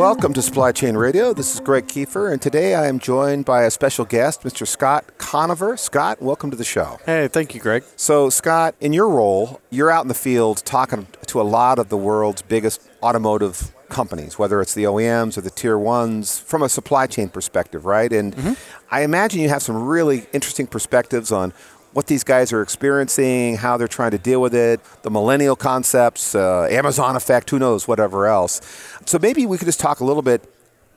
[0.00, 1.34] Welcome to Supply Chain Radio.
[1.34, 4.66] This is Greg Kefer, and today I am joined by a special guest, Mr.
[4.66, 5.76] Scott Conover.
[5.76, 6.98] Scott, welcome to the show.
[7.04, 7.84] Hey, thank you, Greg.
[7.96, 11.90] So, Scott, in your role, you're out in the field talking to a lot of
[11.90, 16.70] the world's biggest automotive companies, whether it's the OEMs or the tier ones, from a
[16.70, 18.10] supply chain perspective, right?
[18.10, 18.54] And mm-hmm.
[18.90, 21.52] I imagine you have some really interesting perspectives on
[21.92, 26.34] what these guys are experiencing, how they're trying to deal with it, the millennial concepts,
[26.34, 28.60] uh, Amazon effect, who knows, whatever else.
[29.06, 30.42] So maybe we could just talk a little bit.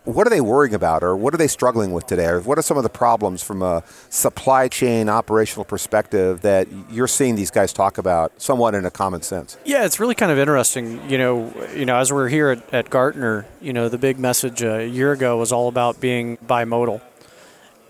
[0.06, 2.62] What are they worrying about, or what are they struggling with today, or what are
[2.62, 7.72] some of the problems from a supply chain operational perspective that you're seeing these guys
[7.72, 9.58] talk about, somewhat in a common sense?
[9.64, 11.10] Yeah, it's really kind of interesting.
[11.10, 14.62] You know, you know, as we're here at, at Gartner, you know, the big message
[14.62, 17.00] a year ago was all about being bimodal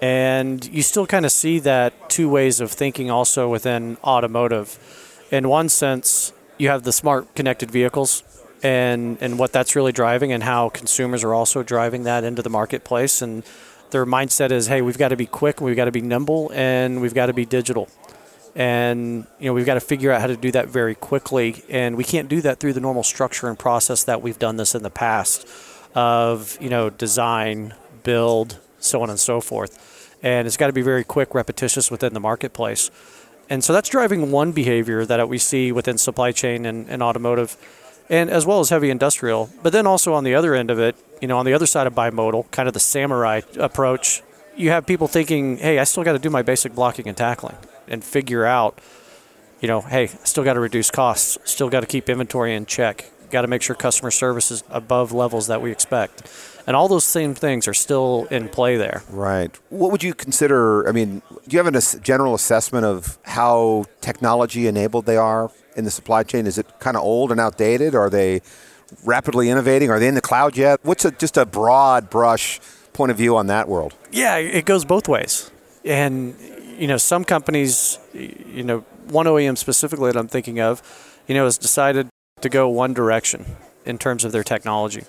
[0.04, 4.78] and you still kind of see that two ways of thinking also within automotive.
[5.32, 8.22] In one sense, you have the smart connected vehicles
[8.62, 12.50] and, and what that's really driving, and how consumers are also driving that into the
[12.50, 13.22] marketplace.
[13.22, 13.44] And
[13.92, 17.00] their mindset is hey, we've got to be quick, we've got to be nimble, and
[17.02, 17.88] we've got to be digital.
[18.56, 21.96] And you know we've got to figure out how to do that very quickly, and
[21.96, 24.84] we can't do that through the normal structure and process that we've done this in
[24.84, 25.48] the past,
[25.96, 27.74] of you know design,
[28.04, 29.92] build, so on and so forth
[30.24, 32.90] and it's got to be very quick, repetitious within the marketplace.
[33.50, 37.58] And so that's driving one behavior that we see within supply chain and, and automotive,
[38.10, 39.50] and as well as heavy industrial.
[39.62, 41.86] But then also on the other end of it, you know, on the other side
[41.86, 44.24] of bimodal, kind of the samurai approach,
[44.56, 47.58] you have people thinking, hey, I still got to do my basic blocking and tackling
[47.88, 48.80] and figure out,
[49.60, 52.66] you know, hey, I still got to reduce costs, still got to keep inventory in
[52.66, 56.30] check, got to make sure customer service is above levels that we expect
[56.66, 59.04] and all those same things are still in play there.
[59.10, 59.52] Right.
[59.70, 60.88] What would you consider?
[60.88, 65.86] I mean, do you have a general assessment of how technology enabled they are in
[65.86, 66.48] the supply chain?
[66.48, 67.96] Is it kind of old and outdated?
[67.96, 68.42] Are they
[69.04, 69.90] rapidly innovating?
[69.90, 70.80] Are they in the cloud yet?
[70.84, 72.60] What's a, just a broad brush
[72.94, 73.96] point of view on that world?
[74.12, 75.52] Yeah, it goes both ways.
[75.84, 76.36] And,
[76.78, 80.82] you know, some companies, you know, one OEM specifically that I'm thinking of,
[81.28, 82.08] you know, has decided
[82.42, 83.46] to go one direction
[83.86, 85.04] in terms of their technology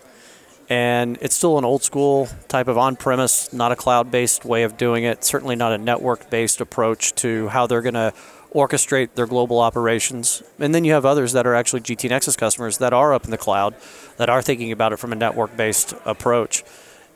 [0.75, 4.65] and it's still an old school type of on premise, not a cloud based way
[4.65, 8.13] of doing it, certainly not a network based approach to how they're going to
[8.53, 10.43] orchestrate their global operations.
[10.59, 13.31] And then you have others that are actually GT Nexus customers that are up in
[13.31, 13.77] the cloud,
[14.17, 16.65] that are thinking about it from a network based approach.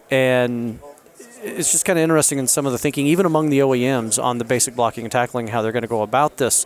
[0.08, 0.78] And
[1.42, 4.38] it's just kind of interesting in some of the thinking, even among the OEMs, on
[4.38, 6.64] the basic blocking and tackling, how they're going to go about this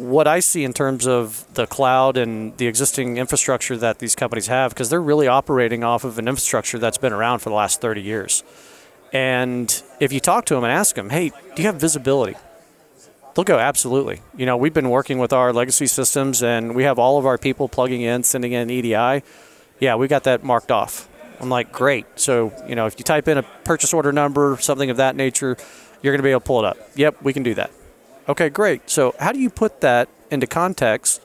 [0.00, 4.46] what I see in terms of the cloud and the existing infrastructure that these companies
[4.46, 7.80] have, because they're really operating off of an infrastructure that's been around for the last
[7.80, 8.42] 30 years.
[9.12, 12.36] And if you talk to them and ask them, hey, do you have visibility?
[13.34, 14.22] They'll go, absolutely.
[14.36, 17.38] You know, we've been working with our legacy systems and we have all of our
[17.38, 19.22] people plugging in, sending in EDI.
[19.78, 21.08] Yeah, we got that marked off.
[21.40, 22.06] I'm like, great.
[22.16, 25.56] So, you know, if you type in a purchase order number, something of that nature,
[26.02, 26.78] you're going to be able to pull it up.
[26.96, 27.70] Yep, we can do that.
[28.30, 28.88] Okay, great.
[28.88, 31.20] So, how do you put that into context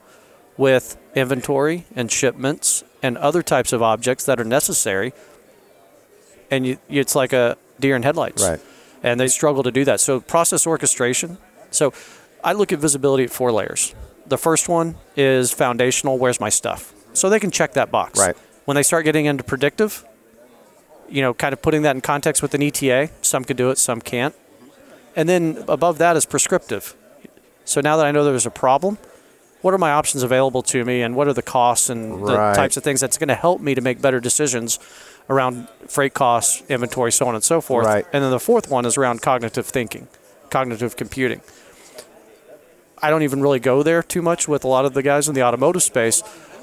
[0.58, 5.14] with inventory and shipments and other types of objects that are necessary?
[6.50, 8.42] And you, it's like a deer in headlights.
[8.42, 8.60] Right.
[9.04, 10.00] And they struggle to do that.
[10.00, 11.38] So, process orchestration.
[11.70, 11.94] So,
[12.44, 13.94] I look at visibility at four layers.
[14.26, 16.92] The first one is foundational where's my stuff?
[17.14, 18.20] So they can check that box.
[18.20, 18.36] Right.
[18.66, 20.04] When they start getting into predictive,
[21.08, 23.78] you know, kind of putting that in context with an ETA, some can do it,
[23.78, 24.34] some can't.
[25.16, 26.96] And then above that is prescriptive.
[27.64, 28.98] So now that I know there's a problem,
[29.62, 32.50] what are my options available to me and what are the costs and right.
[32.50, 34.78] the types of things that's going to help me to make better decisions
[35.30, 37.88] around freight costs, inventory, so on and so forth.
[37.88, 38.06] Right.
[38.14, 40.08] And then the fourth one is around cognitive thinking,
[40.52, 41.42] cognitive computing.
[43.02, 45.34] I don't even really go there too much with a lot of the guys in
[45.34, 46.22] the automotive space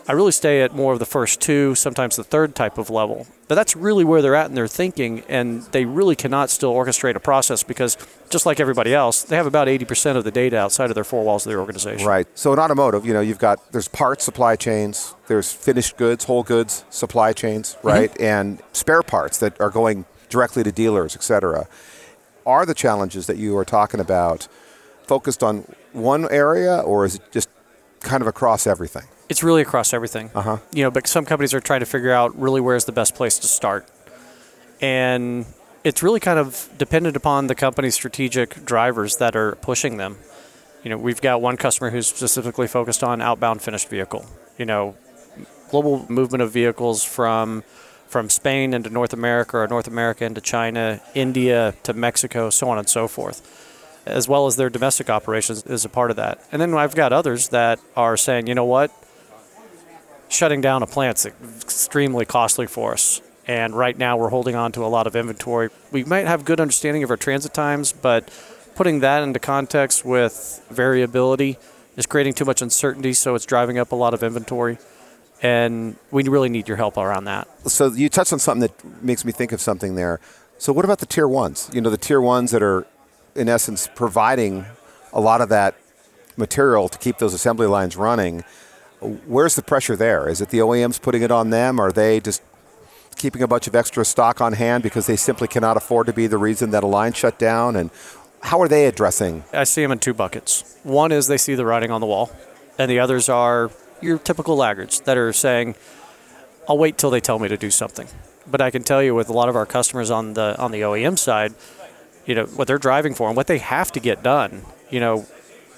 [0.08, 3.26] I really stay at more of the first two, sometimes the third type of level.
[3.46, 7.14] But that's really where they're at in their thinking, and they really cannot still orchestrate
[7.14, 7.96] a process because,
[8.28, 11.22] just like everybody else, they have about 80% of the data outside of their four
[11.24, 12.06] walls of their organization.
[12.06, 12.26] Right.
[12.34, 16.43] So in automotive, you know, you've got there's parts supply chains, there's finished goods, whole
[16.43, 17.87] goods supply chains, mm-hmm.
[17.87, 18.22] right, mm-hmm.
[18.22, 21.69] and spare parts that are going directly to dealers, et cetera.
[22.44, 24.49] Are the challenges that you are talking about
[25.06, 27.49] focused on one area, or is it just
[28.00, 29.04] kind of across everything?
[29.28, 30.30] It's really across everything.
[30.34, 30.58] Uh-huh.
[30.72, 33.38] You know, but some companies are trying to figure out really where's the best place
[33.38, 33.88] to start.
[34.80, 35.46] And
[35.84, 40.19] it's really kind of dependent upon the company's strategic drivers that are pushing them.
[40.82, 44.26] You know, we've got one customer who's specifically focused on outbound finished vehicle.
[44.58, 44.96] You know,
[45.70, 47.64] global movement of vehicles from
[48.08, 52.76] from Spain into North America or North America into China, India to Mexico, so on
[52.76, 53.40] and so forth
[54.06, 56.44] as well as their domestic operations is a part of that.
[56.50, 58.90] And then I've got others that are saying, you know what,
[60.32, 63.20] shutting down a plant's extremely costly for us.
[63.46, 65.69] And right now, we're holding on to a lot of inventory.
[65.90, 68.31] We might have good understanding of our transit times, but
[68.75, 71.58] putting that into context with variability
[71.96, 74.79] is creating too much uncertainty, so it's driving up a lot of inventory.
[75.43, 77.49] And we really need your help around that.
[77.69, 80.20] So you touched on something that makes me think of something there.
[80.58, 81.69] So what about the tier ones?
[81.73, 82.87] You know, the tier ones that are,
[83.35, 84.64] in essence, providing
[85.12, 85.75] a lot of that
[86.37, 88.44] material to keep those assembly lines running.
[89.26, 90.28] Where's the pressure there?
[90.28, 91.81] Is it the OEMs putting it on them?
[91.81, 92.43] Are they just
[93.16, 96.26] keeping a bunch of extra stock on hand because they simply cannot afford to be
[96.26, 97.76] the reason that a line shut down?
[97.76, 97.90] And
[98.43, 99.44] how are they addressing?
[99.52, 100.78] I see them in two buckets.
[100.82, 102.31] One is they see the writing on the wall,
[102.78, 103.70] and the others are
[104.00, 105.76] your typical laggards that are saying,
[106.69, 108.08] "I'll wait till they tell me to do something."
[108.46, 110.82] But I can tell you, with a lot of our customers on the on the
[110.82, 111.54] OEM side,
[112.26, 114.62] you know what they're driving for and what they have to get done.
[114.90, 115.26] You know,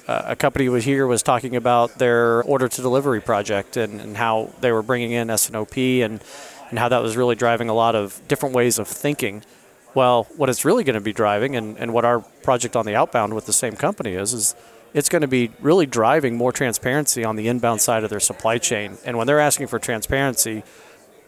[0.06, 4.17] uh, a company was here was talking about their order to delivery project and, and
[4.17, 6.23] how they were bringing in S&OP and
[6.71, 9.45] and how that was really driving a lot of different ways of thinking.
[9.95, 12.97] Well, what it's really going to be driving, and, and what our project on the
[12.97, 14.56] outbound with the same company is, is
[14.93, 18.59] it's going to be really driving more transparency on the inbound side of their supply
[18.59, 18.99] chain.
[19.05, 20.65] And when they're asking for transparency,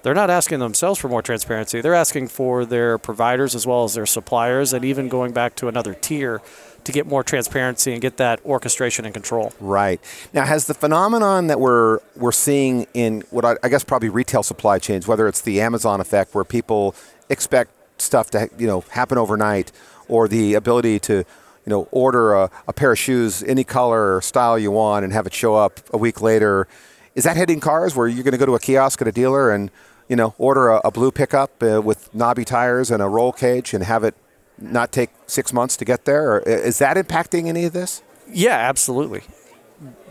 [0.02, 1.80] they're not asking themselves for more transparency.
[1.80, 5.68] They're asking for their providers as well as their suppliers, and even going back to
[5.68, 6.42] another tier
[6.86, 9.52] to get more transparency and get that orchestration and control.
[9.60, 10.00] Right.
[10.32, 14.42] Now, has the phenomenon that we're we're seeing in what I, I guess probably retail
[14.42, 16.94] supply chains, whether it's the Amazon effect, where people
[17.28, 19.72] expect stuff to you know happen overnight,
[20.08, 24.22] or the ability to you know order a, a pair of shoes any color or
[24.22, 26.68] style you want and have it show up a week later,
[27.16, 29.50] is that hitting cars where you're going to go to a kiosk at a dealer
[29.50, 29.72] and
[30.08, 33.74] you know order a, a blue pickup uh, with knobby tires and a roll cage
[33.74, 34.14] and have it
[34.58, 36.32] not take six months to get there?
[36.32, 38.02] Or is that impacting any of this?
[38.28, 39.22] Yeah, absolutely.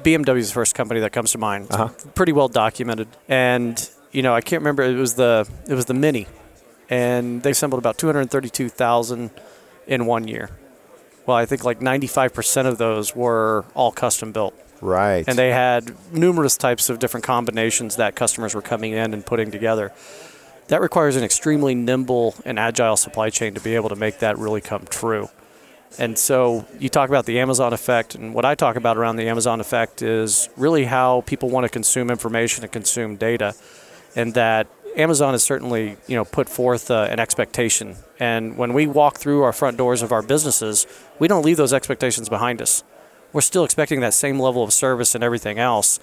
[0.03, 1.67] BMW is the first company that comes to mind.
[1.71, 1.89] Uh-huh.
[2.13, 4.83] Pretty well documented, and you know I can't remember.
[4.83, 6.27] It was the it was the Mini,
[6.89, 9.31] and they assembled about 232,000
[9.87, 10.51] in one year.
[11.25, 14.53] Well, I think like 95% of those were all custom built.
[14.79, 15.23] Right.
[15.27, 19.49] And they had numerous types of different combinations that customers were coming in and putting
[19.49, 19.91] together
[20.67, 24.37] that requires an extremely nimble and agile supply chain to be able to make that
[24.37, 25.29] really come true.
[25.97, 29.29] And so you talk about the Amazon effect, and what I talk about around the
[29.29, 33.53] Amazon effect is really how people want to consume information and consume data,
[34.15, 34.67] and that
[34.97, 37.95] Amazon has certainly you know put forth uh, an expectation.
[38.19, 40.85] And when we walk through our front doors of our businesses,
[41.19, 42.83] we don't leave those expectations behind us.
[43.31, 45.99] We're still expecting that same level of service and everything else.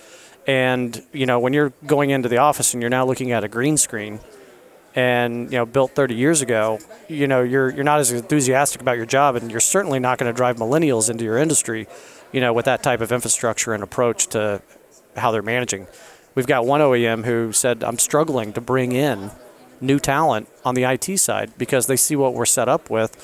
[0.46, 3.48] And you know when you're going into the office and you're now looking at a
[3.48, 4.20] green screen
[4.94, 6.78] and you know built 30 years ago,
[7.08, 10.32] you know you're you're not as enthusiastic about your job, and you're certainly not going
[10.32, 11.86] to drive millennials into your industry,
[12.32, 14.62] you know, with that type of infrastructure and approach to
[15.16, 15.86] how they're managing.
[16.34, 19.30] We've got one OEM who said, "I'm struggling to bring in
[19.80, 23.16] new talent on the IT side because they see what we're set up with,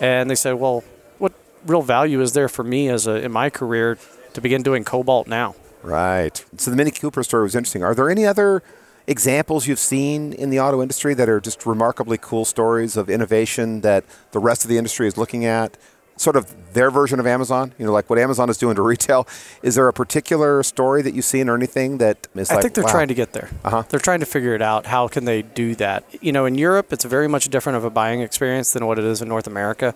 [0.00, 0.84] and they said, well,
[1.18, 1.32] what
[1.66, 3.98] real value is there for me as a in my career
[4.32, 6.42] to begin doing COBOL now?" Right.
[6.56, 7.82] So the Mini Cooper story was interesting.
[7.82, 8.62] Are there any other
[9.06, 13.82] examples you've seen in the auto industry that are just remarkably cool stories of innovation
[13.82, 15.76] that the rest of the industry is looking at?
[16.16, 19.26] Sort of their version of Amazon, you know, like what Amazon is doing to retail.
[19.62, 22.74] Is there a particular story that you've seen or anything that is I like, think
[22.74, 22.90] they're wow.
[22.90, 23.50] trying to get there.
[23.64, 23.82] Uh-huh.
[23.88, 24.86] They're trying to figure it out.
[24.86, 26.04] How can they do that?
[26.22, 29.04] You know, in Europe, it's very much different of a buying experience than what it
[29.04, 29.94] is in North America.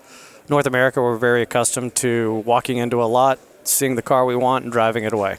[0.48, 4.64] North America, we're very accustomed to walking into a lot, seeing the car we want,
[4.64, 5.38] and driving it away.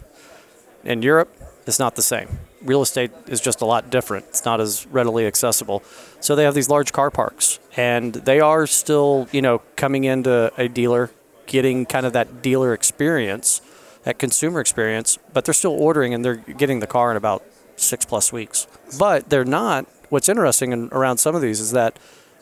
[0.86, 1.36] In Europe,
[1.66, 4.26] it's not the same real estate is just a lot different.
[4.30, 5.84] It's not as readily accessible.
[6.20, 10.52] So they have these large car parks, and they are still, you know, coming into
[10.58, 11.12] a dealer,
[11.46, 13.62] getting kind of that dealer experience,
[14.04, 17.44] that consumer experience, but they're still ordering and they're getting the car in about
[17.76, 18.68] six plus weeks.
[18.98, 19.86] But they're not.
[20.10, 21.98] What's interesting in, around some of these is that,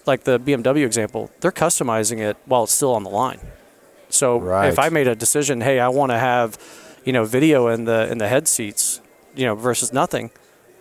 [0.06, 3.40] like the BMW example, they're customizing it while it's still on the line.
[4.10, 4.70] So Right.
[4.70, 6.58] if I made a decision, hey, I want to have,
[7.04, 8.97] you know, video in the in the head seats,
[9.38, 10.32] you know, versus nothing,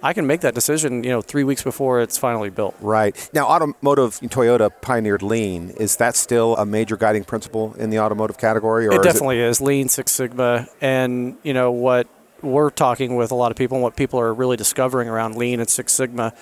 [0.02, 2.76] I can make that decision, you know, three weeks before it's finally built.
[2.80, 3.30] Right.
[3.32, 5.70] Now, automotive, Toyota pioneered lean.
[5.70, 8.86] Is that still a major guiding principle in the automotive category?
[8.86, 12.06] Or it is definitely is Lean Six Sigma, and you know what
[12.42, 15.60] we're talking with a lot of people, and what people are really discovering around Lean
[15.60, 16.34] and Six Sigma,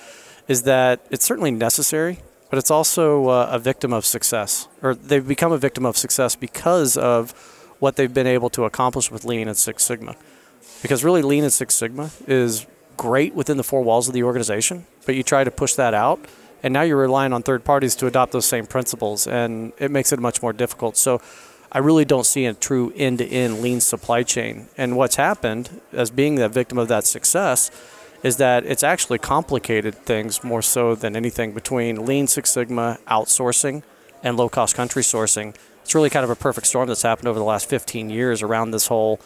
[0.47, 2.19] is that it's certainly necessary,
[2.49, 6.35] but it's also uh, a victim of success, or they've become a victim of success
[6.35, 7.31] because of
[7.79, 10.15] what they've been able to accomplish with Lean and Six Sigma.
[10.81, 12.65] Because really, Lean and Six Sigma is
[12.97, 16.19] great within the four walls of the organization, but you try to push that out,
[16.63, 20.11] and now you're relying on third parties to adopt those same principles, and it makes
[20.13, 20.97] it much more difficult.
[20.97, 21.21] So,
[21.71, 24.67] I really don't see a true end to end lean supply chain.
[24.77, 27.69] And what's happened as being the victim of that success
[28.23, 33.83] is that it's actually complicated things more so than anything between Lean Six Sigma outsourcing
[34.23, 35.53] and low cost country sourcing.
[35.83, 38.71] It's really kind of a perfect storm that's happened over the last 15 years around
[38.71, 39.19] this whole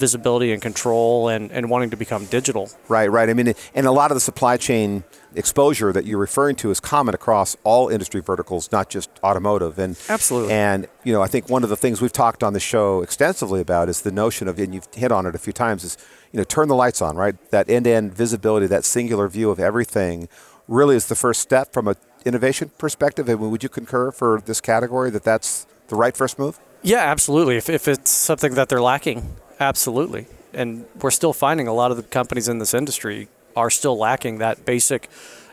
[0.00, 2.70] visibility and control and, and wanting to become digital.
[2.88, 3.28] Right, right.
[3.28, 5.04] I mean, and a lot of the supply chain
[5.36, 9.78] exposure that you're referring to is common across all industry verticals, not just automotive.
[9.78, 10.52] And absolutely.
[10.52, 13.60] And you know, I think one of the things we've talked on the show extensively
[13.60, 15.96] about is the notion of, and you've hit on it a few times, is
[16.32, 17.16] you know, turn the lights on.
[17.16, 20.28] Right, that end-to-end visibility, that singular view of everything,
[20.66, 23.28] really is the first step from an innovation perspective.
[23.28, 26.58] And would you concur for this category that that's the right first move?
[26.82, 27.56] Yeah, absolutely.
[27.56, 30.26] If, if it's something that they're lacking, absolutely.
[30.52, 34.38] And we're still finding a lot of the companies in this industry are still lacking
[34.38, 35.08] that basic,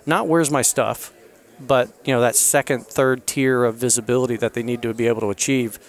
[0.05, 1.13] not where's my stuff,
[1.59, 5.21] but you know that second, third tier of visibility that they need to be able
[5.21, 5.79] to achieve.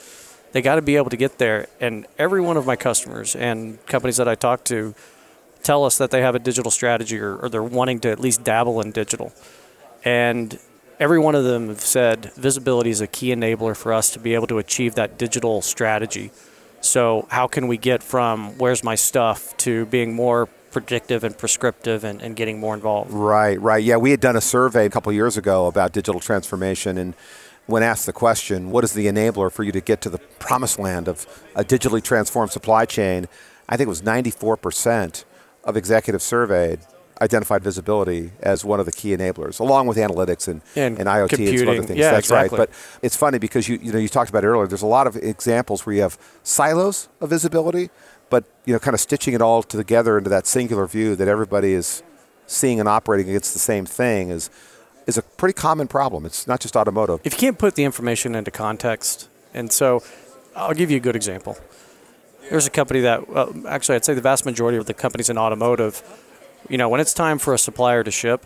[0.53, 1.69] They got to be able to get there.
[1.81, 4.95] And every one of my customers and companies that I talk to
[5.63, 8.45] tell us that they have a digital strategy or, or they're wanting to at least
[8.45, 9.33] dabble in digital.
[10.05, 10.59] And
[10.99, 14.35] every one of them have said visibility is a key enabler for us to be
[14.35, 16.31] able to achieve that digital strategy.
[16.81, 22.05] So, how can we get from where's my stuff to being more predictive and prescriptive
[22.05, 23.11] and, and getting more involved.
[23.11, 23.83] Right, right.
[23.83, 27.15] Yeah, we had done a survey a couple years ago about digital transformation and
[27.67, 30.79] when asked the question, what is the enabler for you to get to the promised
[30.79, 33.29] land of a digitally transformed supply chain?
[33.69, 35.25] I think it was 94%
[35.65, 36.81] of executives surveyed
[37.21, 41.29] identified visibility as one of the key enablers, along with analytics and, and, and IoT
[41.31, 41.49] computing.
[41.49, 41.99] and some other things.
[41.99, 42.59] Yeah, That's exactly.
[42.59, 42.69] right.
[42.69, 44.67] But it's funny because you you know you talked about it earlier.
[44.67, 47.91] There's a lot of examples where you have silos of visibility,
[48.31, 51.73] but you know, kind of stitching it all together into that singular view that everybody
[51.73, 52.03] is
[52.47, 54.51] seeing and operating against the same thing is
[55.07, 56.27] is a pretty common problem.
[56.27, 57.21] It's not just automotive.
[57.25, 60.03] If you can't put the information into context, and so
[60.55, 61.57] I'll give you a good example.
[62.51, 65.37] There's a company that, well, actually, I'd say the vast majority of the companies in
[65.39, 66.03] automotive
[66.69, 68.45] you know, when it's time for a supplier to ship,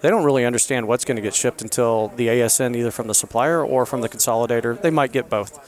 [0.00, 3.14] they don't really understand what's going to get shipped until the ASN, either from the
[3.14, 4.80] supplier or from the consolidator.
[4.80, 5.58] They might get both.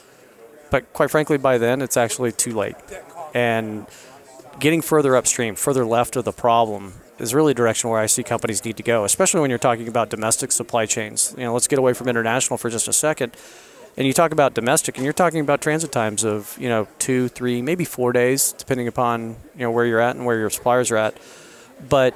[0.71, 2.77] But quite frankly, by then, it's actually too late.
[3.35, 3.87] And
[4.61, 8.23] getting further upstream, further left of the problem, is really a direction where I see
[8.23, 11.35] companies need to go, especially when you're talking about domestic supply chains.
[11.37, 13.37] You know, let's get away from international for just a second.
[13.97, 17.29] And you talk about domestic, and you're talking about transit times of you know two,
[17.29, 20.93] three, maybe four days, depending upon you know where you're at and where your suppliers
[20.93, 21.19] are at
[21.89, 22.15] but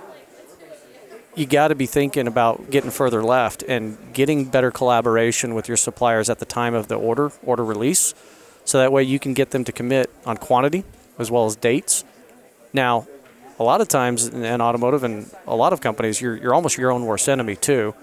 [1.34, 5.76] you got to be thinking about getting further left and getting better collaboration with your
[5.76, 8.14] suppliers at the time of the order order release
[8.64, 10.84] so that way you can get them to commit on quantity
[11.18, 12.04] as well as dates.
[12.72, 13.06] Now
[13.58, 16.90] a lot of times in automotive and a lot of companies you're, you're almost your
[16.90, 17.94] own worst enemy too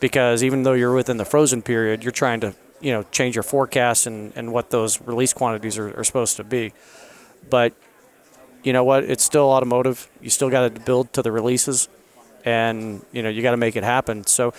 [0.00, 3.42] because even though you're within the frozen period you're trying to you know change your
[3.42, 6.72] forecast and, and what those release quantities are, are supposed to be.
[7.48, 7.74] But
[8.64, 9.04] you know what?
[9.04, 10.08] It's still automotive.
[10.20, 11.88] You still got to build to the releases,
[12.44, 14.26] and you know you got to make it happen.
[14.26, 14.52] So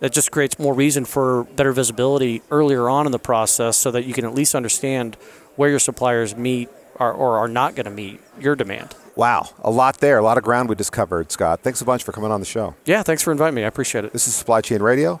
[0.00, 4.04] that just creates more reason for better visibility earlier on in the process, so that
[4.04, 5.16] you can at least understand
[5.56, 8.94] where your suppliers meet or, or are not going to meet your demand.
[9.16, 11.60] Wow, a lot there, a lot of ground we just covered, Scott.
[11.60, 12.76] Thanks a bunch for coming on the show.
[12.84, 13.64] Yeah, thanks for inviting me.
[13.64, 14.12] I appreciate it.
[14.12, 15.20] This is Supply Chain Radio.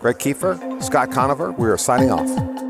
[0.00, 1.50] Greg Kefer, Scott Conover.
[1.50, 2.65] We are signing off.